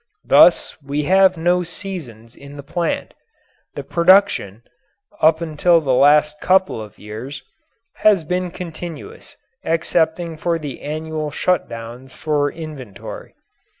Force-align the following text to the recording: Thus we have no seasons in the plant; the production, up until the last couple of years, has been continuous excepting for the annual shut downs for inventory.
Thus 0.25 0.75
we 0.81 1.03
have 1.03 1.37
no 1.37 1.61
seasons 1.61 2.35
in 2.35 2.57
the 2.57 2.63
plant; 2.63 3.13
the 3.75 3.83
production, 3.83 4.63
up 5.21 5.41
until 5.41 5.79
the 5.79 5.93
last 5.93 6.41
couple 6.41 6.81
of 6.81 6.97
years, 6.97 7.43
has 7.97 8.23
been 8.23 8.49
continuous 8.49 9.37
excepting 9.63 10.37
for 10.37 10.57
the 10.57 10.81
annual 10.81 11.29
shut 11.29 11.69
downs 11.69 12.15
for 12.15 12.51
inventory. 12.51 13.35